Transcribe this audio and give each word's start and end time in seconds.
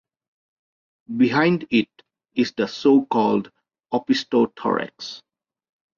Behind 1.15 1.67
it 1.69 1.87
is 2.33 2.53
the 2.53 2.67
so-called 2.67 3.51
opistothorax. 3.93 5.21